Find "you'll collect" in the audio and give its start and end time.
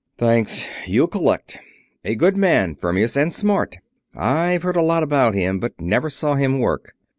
0.87-1.59